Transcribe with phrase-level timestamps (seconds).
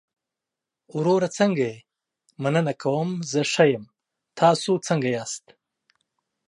[0.95, 1.77] وروره څنګه يې؟
[2.41, 3.83] مننه کوم، زه ښۀ يم،
[4.39, 5.53] تاسو څنګه ياستى؟